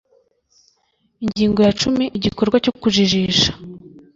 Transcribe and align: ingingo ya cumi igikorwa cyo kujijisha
ingingo 1.23 1.59
ya 1.67 1.71
cumi 1.81 2.05
igikorwa 2.17 2.57
cyo 2.63 2.73
kujijisha 2.79 3.51